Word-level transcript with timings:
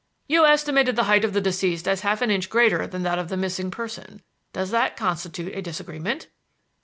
"You 0.25 0.47
estimated 0.47 0.95
the 0.95 1.03
height 1.03 1.23
of 1.23 1.33
the 1.33 1.41
deceased 1.41 1.87
as 1.87 2.01
half 2.01 2.23
an 2.23 2.31
inch 2.31 2.49
greater 2.49 2.87
than 2.87 3.03
that 3.03 3.19
of 3.19 3.29
the 3.29 3.37
missing 3.37 3.69
person. 3.69 4.23
Does 4.51 4.71
that 4.71 4.97
constitute 4.97 5.55
a 5.55 5.61
disagreement?" 5.61 6.25